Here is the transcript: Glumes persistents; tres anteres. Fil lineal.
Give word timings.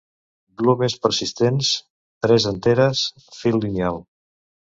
Glumes 0.61 0.95
persistents; 1.03 1.69
tres 2.27 2.49
anteres. 2.53 3.03
Fil 3.37 3.61
lineal. 3.69 4.03